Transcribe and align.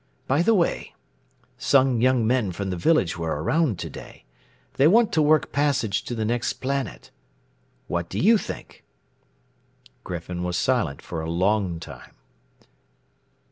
By 0.25 0.41
the 0.41 0.55
way, 0.55 0.95
some 1.59 2.01
young 2.01 2.25
men 2.25 2.53
from 2.53 2.71
the 2.71 2.75
village 2.75 3.19
were 3.19 3.43
around 3.43 3.77
today. 3.77 4.25
They 4.73 4.87
want 4.87 5.11
to 5.13 5.21
work 5.21 5.51
passage 5.51 6.01
to 6.05 6.15
the 6.15 6.25
next 6.25 6.53
planet. 6.53 7.11
What 7.85 8.09
do 8.09 8.17
you 8.17 8.39
think?" 8.39 8.83
Griffin 10.03 10.41
was 10.41 10.57
silent 10.57 11.03
for 11.03 11.21
a 11.21 11.29
long 11.29 11.79
time. 11.79 12.15